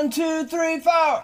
[0.00, 1.20] One, two, three, four.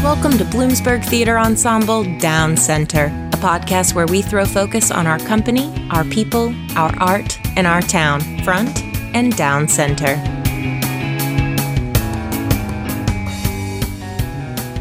[0.00, 5.18] Welcome to Bloomsburg Theater Ensemble Down Center, a podcast where we throw focus on our
[5.18, 8.80] company, our people, our art, and our town, front
[9.12, 10.14] and down center.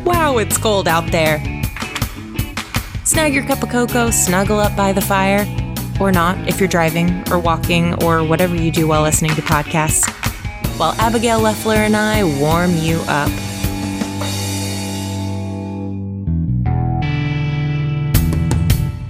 [0.05, 1.39] Wow, it's cold out there.
[3.05, 5.47] Snag your cup of cocoa, snuggle up by the fire,
[5.99, 10.24] or not if you're driving or walking or whatever you do while listening to podcasts,
[10.77, 13.31] while Abigail Leffler and I warm you up.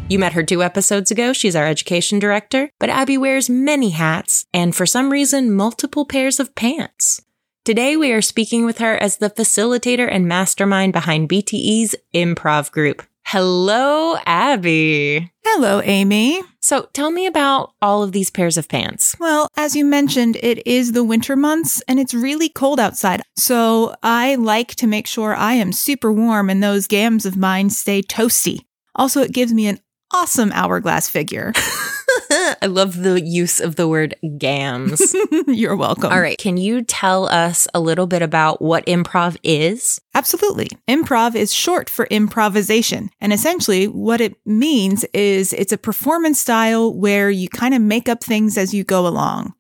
[0.08, 1.34] You met her two episodes ago.
[1.34, 6.40] She's our education director, but Abby wears many hats and for some reason, multiple pairs
[6.40, 7.22] of pants.
[7.64, 13.02] Today, we are speaking with her as the facilitator and mastermind behind BTE's improv group.
[13.28, 15.32] Hello, Abby.
[15.44, 16.44] Hello, Amy.
[16.62, 19.16] So tell me about all of these pairs of pants.
[19.20, 23.24] Well, as you mentioned, it is the winter months and it's really cold outside.
[23.36, 27.72] So I like to make sure I am super warm and those gams of mine
[27.72, 28.60] stay toasty.
[28.94, 29.80] Also, it gives me an
[30.14, 31.52] awesome hourglass figure.
[32.62, 35.16] I love the use of the word gams.
[35.48, 36.12] You're welcome.
[36.12, 36.38] All right.
[36.38, 40.00] Can you tell us a little bit about what improv is?
[40.14, 40.70] Absolutely.
[40.88, 43.10] Improv is short for improvisation.
[43.20, 48.10] And essentially, what it means is it's a performance style where you kind of make
[48.10, 49.54] up things as you go along.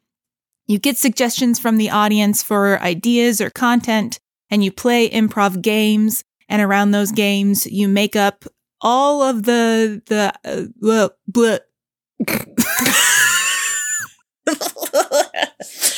[0.67, 6.23] You get suggestions from the audience for ideas or content, and you play improv games.
[6.47, 8.45] And around those games, you make up
[8.81, 11.57] all of the the uh, blah, blah.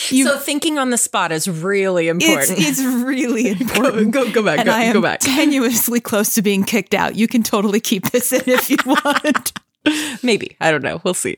[0.09, 2.51] You- so thinking on the spot is really important.
[2.59, 4.11] It's, it's really important.
[4.11, 4.59] go, go back.
[4.59, 7.15] and I am tenuously close to being kicked out.
[7.15, 9.51] You can totally keep this in if you want.
[10.23, 10.55] Maybe.
[10.61, 11.01] I don't know.
[11.03, 11.37] We'll see.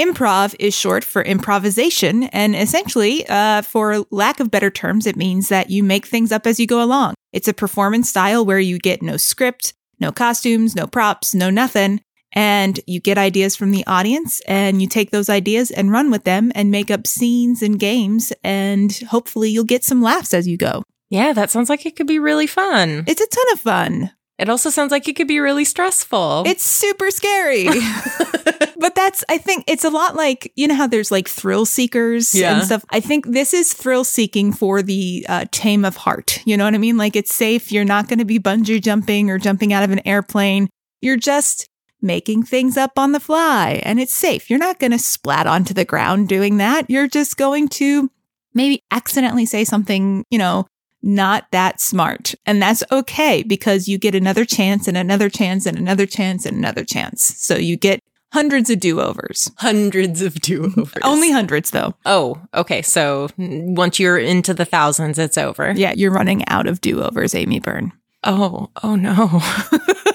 [0.00, 5.48] Improv is short for improvisation, and essentially, uh, for lack of better terms, it means
[5.50, 7.14] that you make things up as you go along.
[7.32, 12.00] It's a performance style where you get no script, no costumes, no props, no nothing,
[12.34, 16.24] and you get ideas from the audience, and you take those ideas and run with
[16.24, 20.58] them and make up scenes and games, and hopefully, you'll get some laughs as you
[20.58, 20.82] go.
[21.10, 23.04] Yeah, that sounds like it could be really fun.
[23.06, 24.10] It's a ton of fun.
[24.36, 26.42] It also sounds like it could be really stressful.
[26.44, 27.68] It's super scary.
[28.78, 32.34] but that's, I think it's a lot like, you know how there's like thrill seekers
[32.34, 32.56] Yeah.
[32.56, 32.84] and stuff.
[32.90, 36.40] I think this is thrill seeking for the uh, tame of heart.
[36.44, 36.96] You know what I mean?
[36.96, 37.70] Like it's safe.
[37.70, 40.68] You're not going to be bungee jumping or jumping out of an airplane.
[41.00, 41.68] You're just
[42.04, 44.50] making things up on the fly and it's safe.
[44.50, 46.88] You're not going to splat onto the ground doing that.
[46.88, 48.10] You're just going to
[48.52, 50.66] maybe accidentally say something, you know,
[51.02, 52.34] not that smart.
[52.46, 56.56] And that's okay because you get another chance and another chance and another chance and
[56.56, 57.22] another chance.
[57.22, 58.00] So you get
[58.32, 59.50] hundreds of do overs.
[59.58, 61.02] hundreds of do-overs.
[61.04, 61.94] Only hundreds though.
[62.04, 62.82] Oh, okay.
[62.82, 65.72] So once you're into the thousands, it's over.
[65.72, 67.92] Yeah, you're running out of do overs, Amy Byrne.
[68.24, 69.40] Oh, oh no.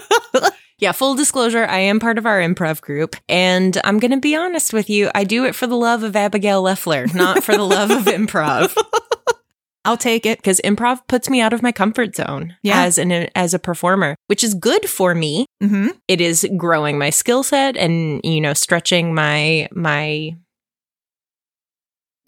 [0.79, 3.15] yeah, full disclosure, I am part of our improv group.
[3.27, 5.11] And I'm going to be honest with you.
[5.13, 8.75] I do it for the love of Abigail Leffler, not for the love of improv.
[9.85, 10.39] I'll take it.
[10.39, 12.83] Because improv puts me out of my comfort zone Yeah.
[12.83, 15.45] as an as a performer, which is good for me.
[15.61, 20.35] hmm It is growing my skill set and you know stretching my my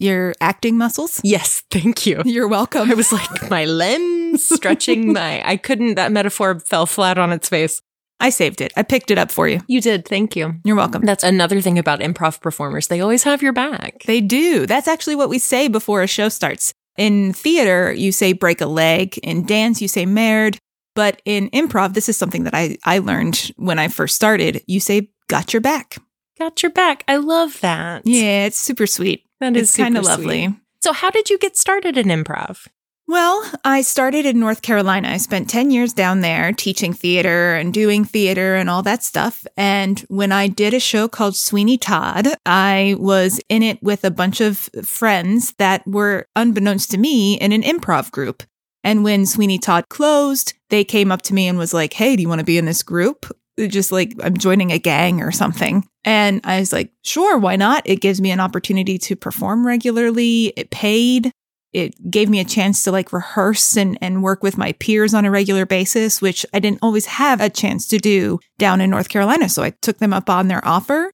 [0.00, 1.20] Your acting muscles.
[1.22, 2.22] yes, thank you.
[2.24, 2.90] You're welcome.
[2.90, 7.48] I was like my limbs stretching my I couldn't that metaphor fell flat on its
[7.48, 7.80] face.
[8.22, 8.72] I saved it.
[8.76, 9.60] I picked it up for you.
[9.66, 10.54] You did, thank you.
[10.64, 11.02] You're welcome.
[11.02, 12.86] That's another thing about improv performers.
[12.86, 14.04] They always have your back.
[14.04, 14.64] They do.
[14.64, 16.72] That's actually what we say before a show starts.
[16.96, 19.18] In theater, you say break a leg.
[19.18, 20.58] In dance, you say merde.
[20.94, 24.62] But in improv, this is something that I, I learned when I first started.
[24.68, 25.96] You say got your back.
[26.38, 27.02] Got your back.
[27.08, 28.02] I love that.
[28.06, 29.24] Yeah, it's super sweet.
[29.40, 30.54] That is kind of lovely.
[30.80, 32.68] So how did you get started in improv?
[33.12, 35.10] Well, I started in North Carolina.
[35.10, 39.46] I spent 10 years down there teaching theater and doing theater and all that stuff.
[39.54, 44.10] And when I did a show called Sweeney Todd, I was in it with a
[44.10, 48.44] bunch of friends that were, unbeknownst to me, in an improv group.
[48.82, 52.22] And when Sweeney Todd closed, they came up to me and was like, Hey, do
[52.22, 53.26] you want to be in this group?
[53.58, 55.86] Just like I'm joining a gang or something.
[56.02, 57.82] And I was like, Sure, why not?
[57.84, 60.54] It gives me an opportunity to perform regularly.
[60.56, 61.30] It paid
[61.72, 65.24] it gave me a chance to like rehearse and, and work with my peers on
[65.24, 69.08] a regular basis, which I didn't always have a chance to do down in North
[69.08, 69.48] Carolina.
[69.48, 71.12] So I took them up on their offer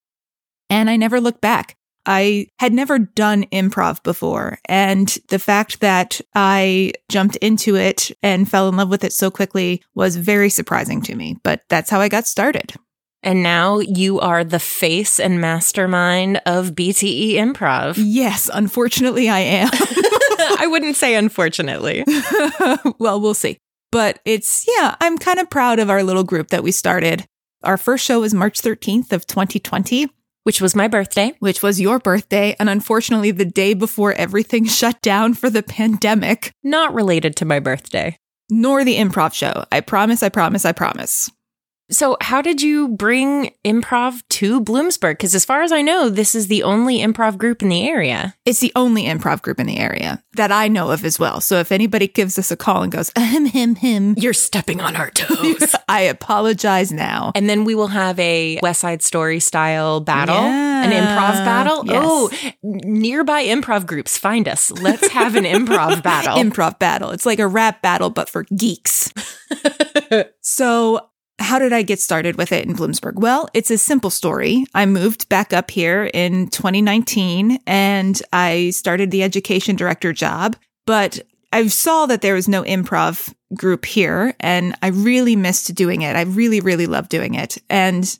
[0.69, 1.77] and I never looked back.
[2.05, 4.59] I had never done improv before.
[4.65, 9.29] And the fact that I jumped into it and fell in love with it so
[9.29, 11.37] quickly was very surprising to me.
[11.43, 12.73] But that's how I got started.
[13.21, 17.95] And now you are the face and mastermind of BTE Improv.
[17.97, 19.69] Yes, unfortunately, I am.
[20.59, 22.03] I wouldn't say unfortunately.
[22.99, 23.57] well, we'll see.
[23.91, 27.25] But it's, yeah, I'm kind of proud of our little group that we started.
[27.63, 30.07] Our first show was March 13th of 2020,
[30.43, 31.33] Which was my birthday.
[31.39, 32.55] which was your birthday.
[32.59, 37.59] And unfortunately, the day before everything shut down for the pandemic, Not related to my
[37.59, 38.15] birthday.
[38.51, 39.65] nor the improv show.
[39.71, 41.29] I promise, I promise, I promise.
[41.91, 45.13] So, how did you bring improv to Bloomsburg?
[45.13, 48.35] Because, as far as I know, this is the only improv group in the area.
[48.45, 51.41] It's the only improv group in the area that I know of as well.
[51.41, 54.95] So if anybody gives us a call and goes, him, him, him, You're stepping on
[54.95, 55.75] our toes.
[55.87, 57.31] I apologize now.
[57.35, 60.83] and then we will have a West Side Story style battle, Yeah.
[60.83, 61.83] an improv battle.
[61.85, 62.03] Yes.
[62.05, 62.29] Oh,
[62.63, 64.71] nearby improv groups, find us.
[64.71, 66.37] Let's have an improv battle.
[66.37, 67.09] Improv battle.
[67.11, 69.11] It's like a rap battle, but for geeks.
[70.41, 71.01] so
[71.49, 73.15] how did I get started with it in Bloomsburg?
[73.15, 74.67] Well, it's a simple story.
[74.75, 80.55] I moved back up here in 2019 and I started the education director job,
[80.85, 81.19] but
[81.51, 86.15] I saw that there was no improv group here and I really missed doing it.
[86.15, 87.57] I really, really love doing it.
[87.67, 88.15] And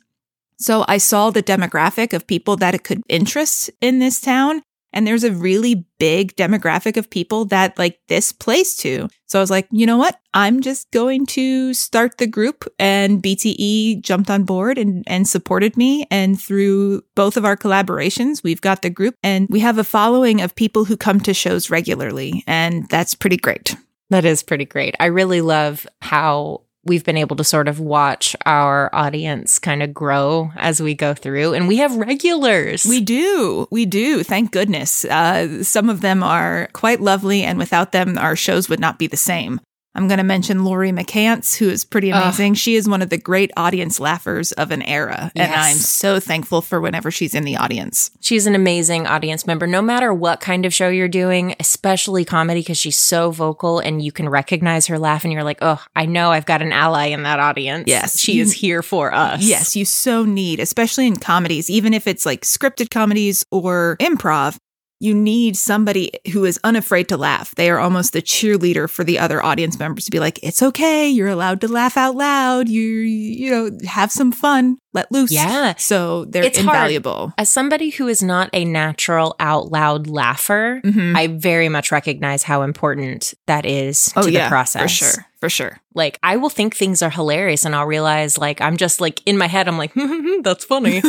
[0.58, 4.60] so I saw the demographic of people that it could interest in this town.
[4.92, 9.08] And there's a really big demographic of people that like this place to.
[9.26, 10.20] So I was like, you know what?
[10.34, 15.76] I'm just going to start the group and BTE jumped on board and, and supported
[15.76, 16.06] me.
[16.10, 20.40] And through both of our collaborations, we've got the group and we have a following
[20.40, 22.44] of people who come to shows regularly.
[22.46, 23.76] And that's pretty great.
[24.10, 24.96] That is pretty great.
[24.98, 29.92] I really love how we've been able to sort of watch our audience kind of
[29.92, 32.84] grow as we go through, and we have regulars.
[32.84, 33.66] We do.
[33.70, 34.22] We do.
[34.22, 35.04] Thank goodness.
[35.04, 39.06] Uh, some of them are quite lovely, and without them, our shows would not be
[39.06, 39.60] the same.
[39.94, 42.22] I'm going to mention Lori McCants, who is pretty Ugh.
[42.22, 42.54] amazing.
[42.54, 45.32] She is one of the great audience laughers of an era.
[45.34, 48.10] And I'm so thankful for whenever she's in the audience.
[48.20, 52.60] She's an amazing audience member, no matter what kind of show you're doing, especially comedy,
[52.60, 56.06] because she's so vocal and you can recognize her laugh, and you're like, oh, I
[56.06, 57.84] know I've got an ally in that audience.
[57.86, 58.18] Yes.
[58.18, 59.42] she is here for us.
[59.42, 64.56] Yes, you so need, especially in comedies, even if it's like scripted comedies or improv,
[65.00, 67.54] you need somebody who is unafraid to laugh.
[67.54, 71.08] They are almost the cheerleader for the other audience members to be like, it's okay.
[71.08, 72.68] You're allowed to laugh out loud.
[72.68, 75.32] You, you know, have some fun, let loose.
[75.32, 75.74] Yeah.
[75.76, 76.68] So they're It's hard.
[76.68, 77.32] invaluable.
[77.38, 81.16] As somebody who is not a natural out loud laugher, Mhm.
[81.16, 84.82] I very much recognize how important that is Oh, to yeah, the process.
[84.82, 85.26] for sure.
[85.40, 85.78] For sure.
[85.94, 89.38] Like I will think things are hilarious and I'll realize like I'm just like in
[89.38, 89.92] my head I'm like
[90.42, 90.96] that's funny.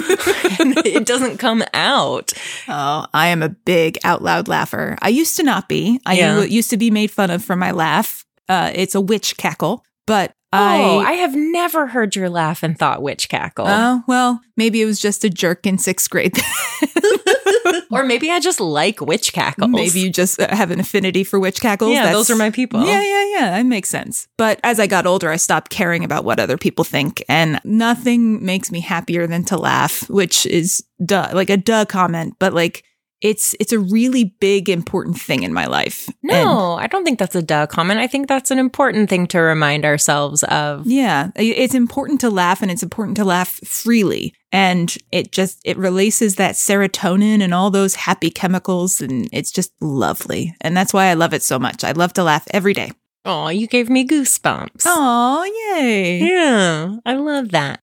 [0.60, 2.32] and it doesn't come out.
[2.70, 4.98] Oh, I am a big out loud laugher.
[5.02, 6.00] I used to not be.
[6.06, 6.44] I Yeah.
[6.44, 8.26] used to be made fun of for my laugh.
[8.48, 12.78] Uh, it's a witch cackle, but oh, I I have never heard your laugh and
[12.80, 13.66] thought witch cackle.
[13.68, 16.38] Oh, well, maybe it was just a jerk in sixth grade.
[17.92, 19.72] or maybe I just like witch cackles.
[19.72, 21.92] maybe you just uh, have an affinity for witch cackles.
[21.92, 22.84] Yeah, That's- those are my people.
[22.86, 23.50] Yeah, yeah, yeah.
[23.52, 24.28] That makes sense.
[24.38, 27.24] But as I got older, I stopped caring about what other people think.
[27.30, 32.36] And nothing makes me happier than to laugh, which is duh, like a duh comment,
[32.40, 32.84] but like
[33.22, 36.08] it's it's a really big important thing in my life.
[36.08, 38.00] And- No, I don't think that's a duh comment.
[38.00, 40.86] I think that's an important thing to remind ourselves of.
[40.88, 44.34] Yeah, it's important to laugh and it's important to laugh freely.
[44.52, 49.72] And it just it releases that serotonin and all those happy chemicals and it's just
[49.80, 50.56] lovely.
[50.62, 51.84] And that's why I love it so much.
[51.84, 52.92] I love to laugh every day.
[53.24, 54.82] Oh, you gave me goosebumps.
[54.86, 55.44] Oh,
[55.78, 56.20] yay.
[56.20, 57.80] Yeah, I love that.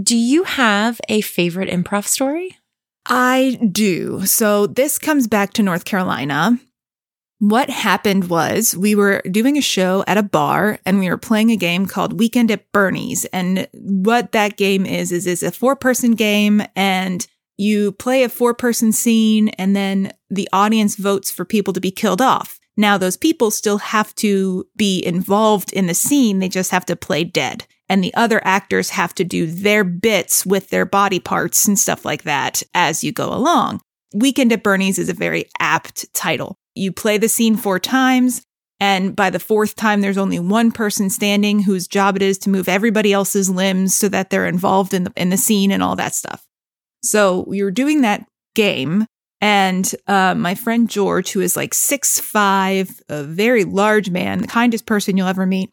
[0.00, 2.56] Do you have a favorite improv story?
[3.06, 4.26] I do.
[4.26, 6.58] So this comes back to North Carolina.
[7.38, 11.50] What happened was we were doing a show at a bar and we were playing
[11.50, 13.24] a game called Weekend at Bernie's.
[13.26, 17.26] And what that game is, is, is a four person game and
[17.56, 21.90] you play a four person scene and then the audience votes for people to be
[21.90, 22.60] killed off.
[22.76, 26.40] Now those people still have to be involved in the scene.
[26.40, 30.46] They just have to play dead and the other actors have to do their bits
[30.46, 33.80] with their body parts and stuff like that as you go along.
[34.14, 36.56] Weekend at Bernie's is a very apt title.
[36.76, 38.42] You play the scene four times,
[38.78, 42.50] and by the fourth time, there's only one person standing whose job it is to
[42.50, 45.96] move everybody else's limbs so that they're involved in the, in the scene and all
[45.96, 46.46] that stuff.
[47.02, 49.04] So you're doing that game,
[49.40, 54.46] and uh, my friend George, who is like six five, a very large man, the
[54.46, 55.70] kindest person you'll ever meet,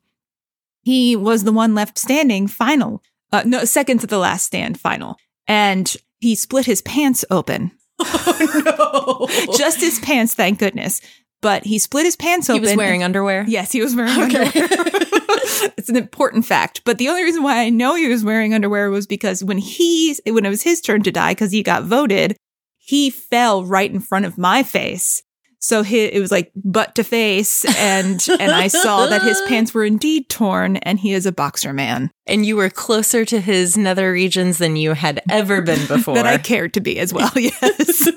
[0.87, 3.03] he was the one left standing final.
[3.33, 5.17] Uh, no, second to the last stand final.
[5.45, 7.71] And he split his pants open.
[8.39, 9.57] Oh no!
[9.57, 11.01] Just his pants, thank goodness.
[11.41, 12.63] But he split his pants open.
[12.63, 13.43] he was wearing underwear.
[13.47, 14.45] Yes, he was wearing Okay.
[14.45, 14.77] underwear.
[15.77, 16.83] it's an important fact.
[16.85, 20.17] But the only reason why I know he was wearing underwear was because when he,
[20.25, 22.37] when it was his turn to die, because he got voted,
[22.77, 25.23] he fell right in front of my face.
[25.59, 29.73] So he, it was like butt to face, and and I saw that his pants
[29.73, 32.11] were indeed torn, and he is a boxer man.
[32.27, 36.13] And you were closer to his nether regions than you had ever been before.
[36.15, 37.31] that I cared to be as well.
[37.37, 38.09] Yes,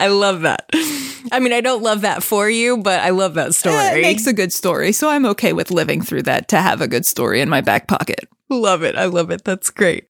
[0.00, 0.68] I love that.
[1.32, 3.76] I mean, I don't love that for you, but I love that uh, story.
[3.76, 4.92] it makes a good story.
[4.92, 7.86] So I'm okay with living through that to have a good story in my back
[7.88, 8.28] pocket.
[8.50, 8.96] love it.
[8.96, 9.44] I love it.
[9.44, 10.08] That's great.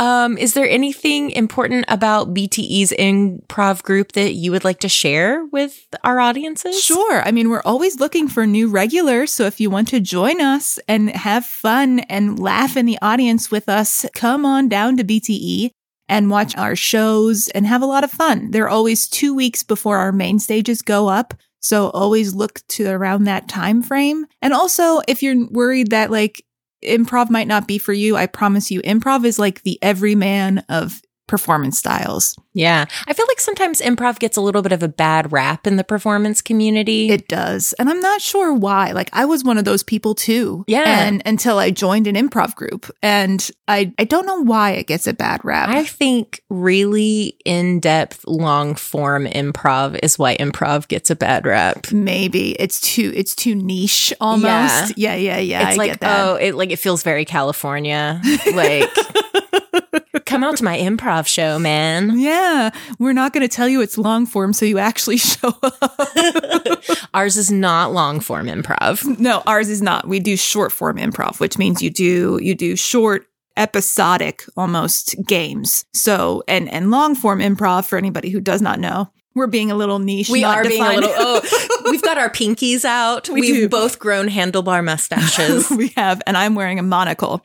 [0.00, 5.44] Um, is there anything important about BTE's improv group that you would like to share
[5.46, 6.82] with our audiences?
[6.82, 7.22] Sure.
[7.22, 9.32] I mean, we're always looking for new regulars.
[9.32, 13.52] So if you want to join us and have fun and laugh in the audience
[13.52, 15.70] with us, come on down to BTE
[16.08, 18.50] and watch our shows and have a lot of fun.
[18.50, 21.34] They're always two weeks before our main stages go up.
[21.60, 24.26] So always look to around that time frame.
[24.42, 26.44] And also, if you're worried that like
[26.84, 31.02] improv might not be for you, I promise you, improv is like the everyman of
[31.26, 32.36] performance styles.
[32.52, 32.84] Yeah.
[33.06, 35.84] I feel like sometimes improv gets a little bit of a bad rap in the
[35.84, 37.08] performance community.
[37.08, 37.72] It does.
[37.78, 38.92] And I'm not sure why.
[38.92, 40.64] Like I was one of those people too.
[40.68, 41.06] Yeah.
[41.06, 42.90] And until I joined an improv group.
[43.02, 45.70] And I I don't know why it gets a bad rap.
[45.70, 51.90] I think really in depth, long form improv is why improv gets a bad rap.
[51.90, 54.96] Maybe it's too it's too niche almost.
[54.98, 55.68] Yeah, yeah, yeah.
[55.68, 56.26] it's I like get that.
[56.26, 58.20] oh, it like it feels very California.
[58.52, 58.90] Like
[60.26, 62.18] come out to my improv show, man.
[62.18, 66.84] yeah, we're not going to tell you it's long form, so you actually show up.
[67.14, 69.18] Ours is not long form improv.
[69.18, 70.08] no, ours is not.
[70.08, 73.26] We do short form improv, which means you do you do short
[73.56, 75.84] episodic almost games.
[75.92, 79.10] So and and long form improv for anybody who does not know.
[79.34, 80.28] We're being a little niche.
[80.28, 81.10] We are being a little.
[81.16, 83.28] Oh, we've got our pinkies out.
[83.28, 85.70] We have both grown handlebar mustaches.
[85.70, 87.44] we have, and I'm wearing a monocle.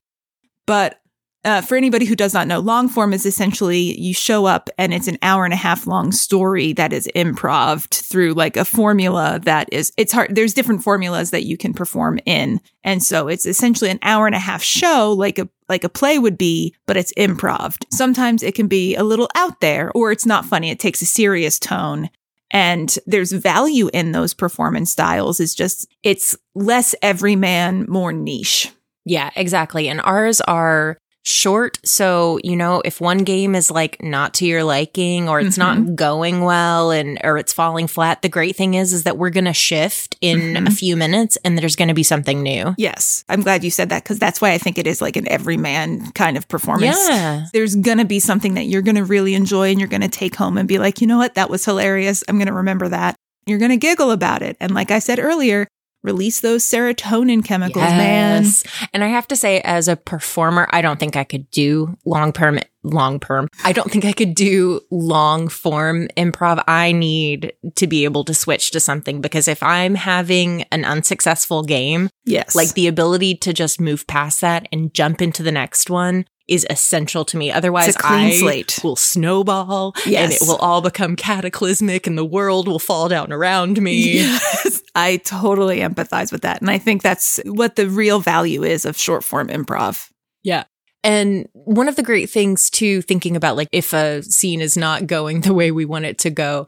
[0.67, 1.01] But
[1.45, 4.93] uh, for anybody who does not know, long form is essentially you show up and
[4.93, 9.39] it's an hour and a half long story that is improv through like a formula
[9.43, 10.35] that is, it's hard.
[10.35, 12.59] There's different formulas that you can perform in.
[12.83, 16.19] And so it's essentially an hour and a half show like a, like a play
[16.19, 17.77] would be, but it's improv.
[17.89, 20.69] Sometimes it can be a little out there or it's not funny.
[20.69, 22.09] It takes a serious tone
[22.51, 25.39] and there's value in those performance styles.
[25.39, 28.73] It's just, it's less everyman, more niche.
[29.05, 29.87] Yeah, exactly.
[29.87, 31.77] And ours are short.
[31.85, 35.95] So, you know, if one game is like not to your liking or it's not
[35.95, 39.45] going well and or it's falling flat, the great thing is is that we're going
[39.45, 40.67] to shift in Mhm.
[40.67, 42.73] a few minutes and there's going to be something new.
[42.77, 43.23] Yes.
[43.29, 46.11] I'm glad you said that because that's why I think it is like an everyman
[46.13, 46.97] kind of performance.
[47.09, 47.45] Yeah.
[47.53, 50.07] There's going to be something that you're going to really enjoy and you're going to
[50.09, 51.35] take home and be like, you know what?
[51.35, 52.23] That was hilarious.
[52.27, 53.15] I'm going to remember that.
[53.45, 54.57] You're going to giggle about it.
[54.59, 55.67] And like I said earlier,
[56.03, 58.45] release those serotonin chemicals, man.
[58.93, 62.31] And I have to say, as a performer, I don't think I could do long
[62.31, 63.47] perm, long perm.
[63.65, 66.63] I don't think I could do long form improv.
[66.67, 71.63] I need to be able to switch to something because if I'm having an unsuccessful
[71.63, 72.55] game, Yes.
[72.55, 76.65] like the ability to just move past that and jump into the next one is
[76.69, 77.51] essential to me.
[77.51, 78.79] Otherwise, It's a clean I slate.
[78.83, 83.81] will snowball and it will all become cataclysmic and the world will fall down around
[83.81, 84.15] me.
[84.19, 86.61] Yes, I totally empathize with that.
[86.61, 90.09] And I think that's what the real value is of short form improv.
[90.43, 90.63] Yeah.
[91.03, 95.07] And one of the great things too, thinking about like if a scene is not
[95.07, 96.67] going the way we want it to go,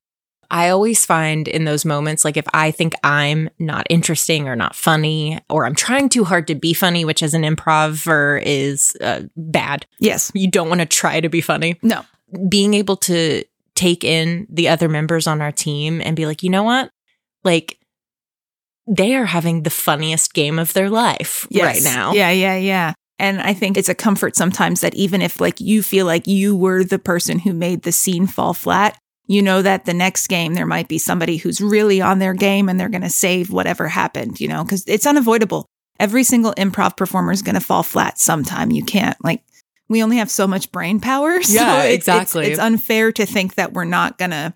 [0.51, 4.75] I always find in those moments, like if I think I'm not interesting or not
[4.75, 9.21] funny, or I'm trying too hard to be funny, which as an improver is uh,
[9.37, 9.87] bad.
[9.99, 10.29] Yes.
[10.35, 11.79] You don't want to try to be funny.
[11.81, 12.03] No.
[12.49, 13.43] Being able to
[13.75, 16.91] take in the other members on our team and be like, you know what?
[17.45, 17.79] Like,
[18.87, 22.11] they are having the funniest game of their life right now.
[22.11, 22.93] Yeah, yeah, yeah.
[23.19, 26.55] And I think it's a comfort sometimes that even if like you feel like you
[26.55, 28.97] were the person who made the scene fall flat,
[29.31, 32.67] you know that the next game there might be somebody who's really on their game
[32.67, 35.65] and they're going to save whatever happened, you know, because it's unavoidable.
[35.99, 38.71] Every single improv performer is going to fall flat sometime.
[38.71, 39.41] You can't like
[39.87, 41.41] we only have so much brain power.
[41.43, 42.47] So Yeah, it's- it's- exactly.
[42.47, 44.53] It's, unfair to think that we're not going to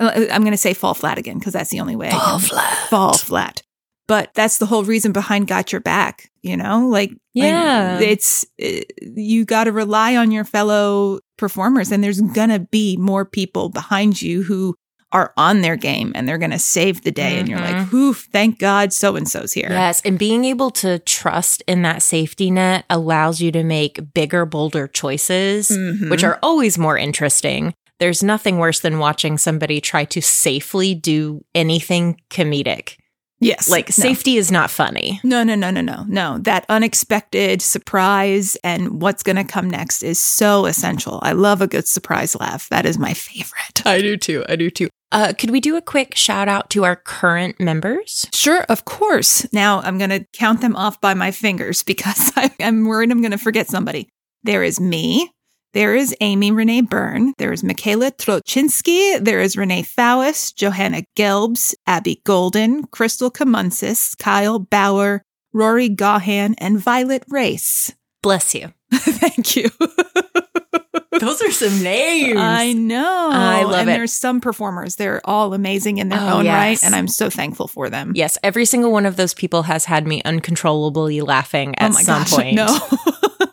[0.00, 2.88] uh, I'm going to say fall flat again because that's the only way can flat.
[2.88, 3.62] fall flat.
[4.06, 6.88] But that's the whole reason behind Got Your Back, you know?
[6.88, 7.96] Like, Yeah.
[7.98, 8.80] like, it's, uh,
[9.16, 13.70] you got to rely on your fellow performers, and there's going to be more people
[13.70, 14.74] behind you who
[15.12, 17.38] are on their game and they're going to save the day.
[17.38, 19.68] And you're like, whew, thank God so and so's here.
[19.70, 20.02] Yes.
[20.04, 24.88] And being able to trust in that safety net allows you to make bigger, bolder
[24.88, 26.10] choices, Mhm.
[26.10, 27.74] which are always more interesting.
[28.00, 32.96] There's nothing worse than watching somebody try to safely do anything comedic.
[33.44, 33.68] Yes.
[33.68, 34.02] Like No.
[34.02, 35.20] safety is not funny.
[35.22, 36.38] No, no, no, no, no, no.
[36.38, 41.20] That unexpected surprise and what's going to come next is so essential.
[41.22, 42.68] I love a good surprise laugh.
[42.70, 43.84] That is my favorite.
[43.86, 44.44] I do too.
[44.48, 44.88] I do too.
[45.12, 48.26] Uh, could we do a quick shout out to our current members?
[48.32, 49.46] Sure, of course.
[49.52, 53.20] Now I'm going to count them off by my fingers because I, I'm worried I'm
[53.20, 54.08] going to forget somebody.
[54.42, 55.30] There is me.
[55.74, 57.34] There is Amy Rene Byrne.
[57.36, 59.18] There is Michaela Trochinsky.
[59.18, 66.78] There is Renee Fowis, Johanna Gelbs, Abby Golden, Crystal Kamunsis, Kyle Bauer, Rory Gahan, and
[66.78, 67.92] Violet Race.
[68.22, 68.72] Bless you.
[68.94, 69.68] Thank you.
[71.18, 72.38] Those are some names.
[72.38, 73.30] I know.
[73.32, 73.94] I love and it.
[73.94, 74.94] there's some performers.
[74.96, 76.54] They're all amazing in their Oh, own yes.
[76.54, 76.84] right.
[76.84, 78.12] And I'm so thankful for them.
[78.14, 81.94] yes, every single one of those people has had me uncontrollably laughing oh at oh
[81.94, 82.30] my some gosh.
[82.34, 82.54] point.
[82.56, 82.78] No.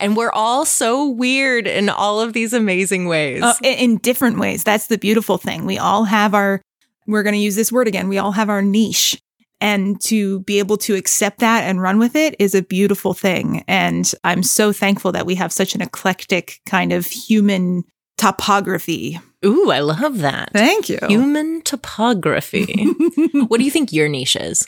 [0.02, 3.42] And we're all so weird in all of these amazing ways.
[3.44, 4.64] Uh, in- in different ways.
[4.64, 5.66] That's the beautiful thing.
[5.66, 6.62] We all have our,
[7.08, 8.08] we're going to use this word again.
[8.10, 9.22] We all have our niche.
[9.64, 13.64] And to be able to accept that and run with it is a beautiful thing.
[13.68, 17.84] And I'm so thankful that we have such an eclectic kind of human
[18.18, 19.20] topography.
[19.46, 20.52] Ooh, I love that.
[20.54, 20.98] Thank you.
[21.08, 22.86] Human topography.
[23.48, 24.68] what do you think your niche is?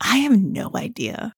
[0.00, 1.32] I have no idea.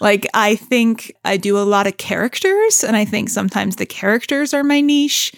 [0.00, 4.52] Like, I think I do a lot of characters, and I think sometimes the characters
[4.52, 5.32] are my niche.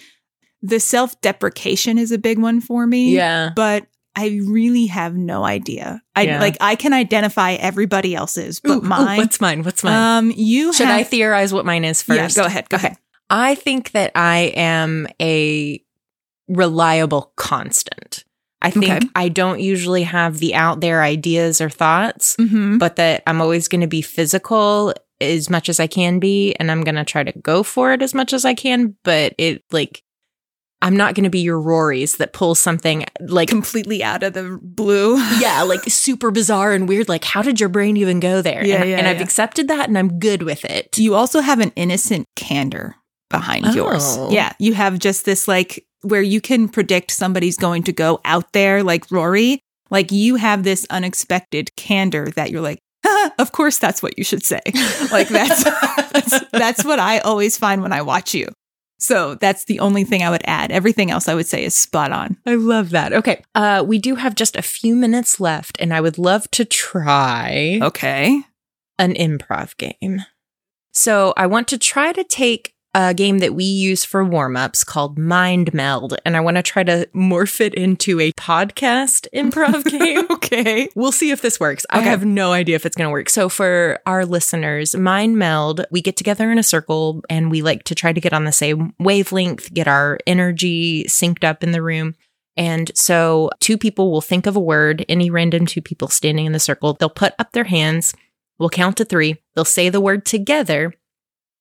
[0.61, 3.11] The self deprecation is a big one for me.
[3.15, 3.51] Yeah.
[3.55, 3.85] But
[4.15, 6.01] I really have no idea.
[6.15, 6.39] I Yeah.
[6.41, 9.17] like I can identify everybody else's, but Ooh, ooh, mine.
[9.19, 9.61] what's mine?
[9.61, 9.93] What's mine?
[9.93, 12.35] um, you Should have, I theorize what mine is first?
[12.35, 12.67] Yeah, go ahead.
[12.69, 12.97] Go ahead.
[13.29, 15.83] I think that I am a
[16.47, 18.23] reliable constant.
[18.61, 19.07] I think Okay.
[19.15, 22.77] I don't usually have the out there ideas or thoughts, Mm-hmm.
[22.79, 26.53] but that I'm always going to be physical as much as I can be.
[26.55, 28.95] And I'm going to try to go for it as much as I can.
[29.03, 30.03] But it, like,
[30.81, 34.59] I'm not going to be your Rory's that pulls something like, Completely out of the
[34.61, 35.17] blue.
[35.39, 37.09] yeah, like super bizarre and weird.
[37.09, 38.63] Like, how did your brain even go there?
[38.65, 40.97] Yeah, and yeah, and I've accepted that and I'm good with it.
[40.97, 42.95] You also have an innocent candor
[43.31, 44.03] behind yours.
[44.05, 44.29] Oh.
[44.31, 48.53] Yeah, you have just this like where you can predict somebody's going to go out
[48.53, 49.59] there, like Rory.
[49.89, 54.23] Like you have this unexpected candor that you're like, "Haha, of course that's what you
[54.23, 54.61] should say.
[55.11, 55.63] like that's,
[56.11, 58.47] that's that's what I always find when I watch you.
[58.99, 60.71] So that's the only thing I would add.
[60.71, 62.35] Everything else I would say is spot on.
[62.47, 63.13] I love that.
[63.13, 63.43] Okay.
[63.53, 67.79] Uh, we do have just a few minutes left, and I would love to try
[67.81, 68.41] Okay.
[68.97, 70.21] an improv game.
[70.93, 74.83] So I want to try to take a game that we use for warm ups
[74.83, 79.85] called Mind Meld, and I want to try to morph it into a podcast improv
[79.85, 80.25] game.
[80.31, 80.89] okay.
[80.95, 81.85] We'll see if this works.
[81.89, 83.29] I have no idea if it's going to work.
[83.29, 87.83] So, for our listeners, Mind Meld, we get together in a circle and we like
[87.83, 91.83] to try to get on the same wavelength, get our energy synced up in the
[91.83, 92.15] room.
[92.55, 96.53] And so, two people will think of a word, any random two people standing in
[96.53, 98.15] the circle, they'll put up their hands,
[98.57, 100.93] we'll count to three, they'll say the word together,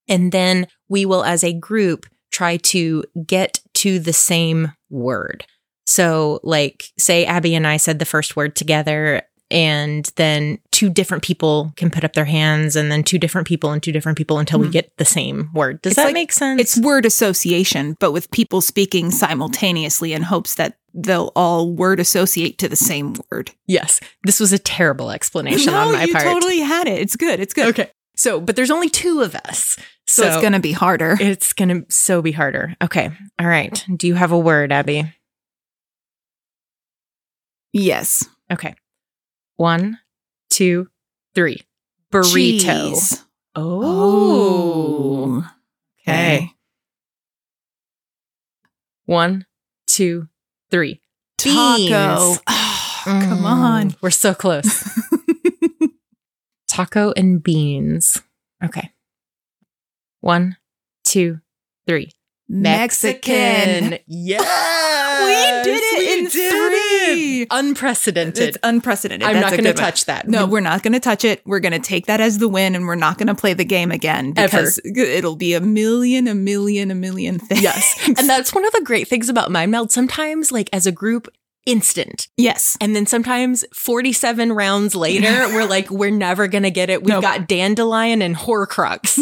[0.09, 5.47] and then we will, as a group, try to get to the same word.
[5.87, 11.23] So, like, say Abby and I said the first word together, and then two different
[11.23, 14.38] people can put up their hands, and then two different people and two different people
[14.38, 14.73] until we Mhm.
[14.73, 15.81] get the same word.
[15.83, 16.61] Does It's that like- make sense?
[16.61, 22.59] It's word association, but with people speaking simultaneously in hopes that they'll all word associate
[22.59, 23.53] to the same word.
[23.69, 24.01] yes.
[24.25, 26.25] This was a terrible explanation no, on my you part.
[26.25, 27.01] totally had it.
[27.01, 27.38] It's good.
[27.38, 27.69] It's good.
[27.69, 27.90] Okay.
[28.16, 29.76] So, but there's only two of us.
[30.07, 31.16] So, it's going to be harder.
[31.20, 32.74] It's going to so be harder.
[32.83, 33.11] Okay.
[33.38, 33.85] All right.
[33.94, 35.12] Do you have a word, Abby?
[37.72, 38.24] yes.
[38.50, 38.74] Okay.
[39.57, 39.98] One,
[40.50, 40.88] two,
[41.35, 41.62] three.
[42.12, 43.22] Burrito.
[43.55, 45.42] Oh.
[45.44, 45.50] Oh.
[46.02, 46.52] Okay.
[49.07, 49.46] One,
[49.87, 50.29] two,
[50.70, 51.00] three.
[51.38, 51.57] Taco.
[51.88, 52.38] Oh,
[53.05, 53.90] come on.
[53.90, 54.88] Mm, We're so close.
[56.76, 58.22] Taco and beans.
[58.62, 58.90] Okay.
[60.20, 60.56] One,
[61.04, 61.40] two,
[61.86, 62.10] three.
[62.48, 63.98] Mexican.
[64.06, 64.38] Yeah.
[65.24, 67.46] We did it in three.
[67.50, 68.48] Unprecedented.
[68.48, 69.26] It's unprecedented.
[69.26, 70.28] I'm That's not going to touch that.
[70.28, 71.42] No, we're not going to touch it.
[71.46, 73.64] We're going to take that as the win and we're not going to play the
[73.64, 74.48] game again Ever.
[74.48, 77.62] because it'll be a million, a million, a million things.
[77.62, 77.98] Yes.
[78.06, 79.90] And that's one of the great things about Mind Meld.
[79.90, 81.28] Sometimes, like as a group,
[81.66, 82.29] instant.
[82.37, 82.76] yes.
[82.81, 87.02] And then sometimes 47 rounds later, we're like, we're never going to get it.
[87.02, 87.22] We've Nope.
[87.22, 89.16] got Dandelion and Horcrux.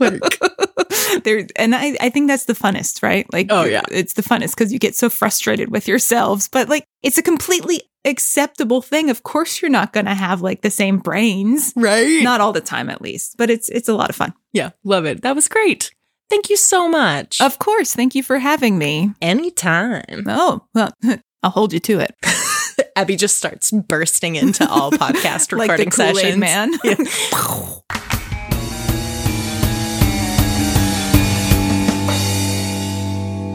[1.24, 3.30] there and I, I think that's the funnest, right?
[3.32, 3.82] Like Oh, yeah.
[3.90, 6.48] it's the funnest because you get so frustrated with yourselves.
[6.48, 9.10] But like it's a completely acceptable thing.
[9.10, 11.72] Of course you're not gonna have like the same brains.
[11.76, 12.22] right?
[12.22, 13.36] Not all the time at least.
[13.36, 14.32] But it's it's a lot of fun.
[14.52, 15.22] yeah, love it.
[15.22, 15.90] That was great.
[16.30, 17.40] Thank you so much.
[17.40, 17.92] Of course.
[17.92, 19.12] Thank you for having me.
[19.20, 20.24] Anytime.
[20.28, 20.92] Oh, well,
[21.42, 22.14] I'll hold you to it.
[22.96, 26.36] Abby just starts bursting into all podcast like the recording sessions.
[26.38, 26.70] man.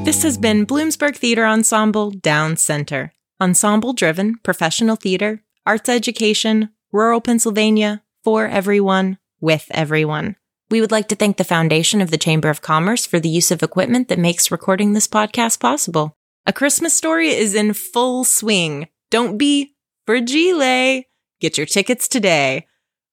[0.04, 3.12] This has been Bloomsburg Theater Ensemble Down Center.
[3.42, 10.36] Ensemble driven, professional theater, arts education, rural Pennsylvania, for everyone, with everyone.
[10.72, 13.52] We would like to thank the Foundation of the Chamber of Commerce for the use
[13.52, 16.18] of equipment that makes recording this podcast possible.
[16.48, 18.88] A Christmas Story is in full swing.
[19.12, 19.76] Don't be
[20.06, 21.04] fragile.
[21.40, 22.68] Get your tickets today.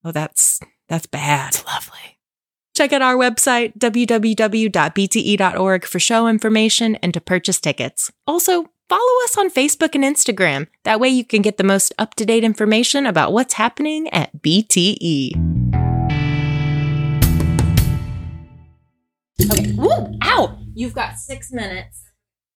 [0.04, 1.56] Oh, that's that's bad.
[1.66, 2.18] Lovely.
[2.74, 4.64] Check out our website, www.bte.org,
[5.84, 8.10] for show information and to purchase tickets.
[8.26, 10.68] Also, follow us on Facebook and Instagram.
[10.84, 14.40] That way you can get the most up to date information about what's happening at
[14.40, 15.61] BTE.
[19.40, 19.72] Okay.
[19.72, 20.18] Woo!
[20.22, 20.58] Ow!
[20.74, 22.01] You've got six minutes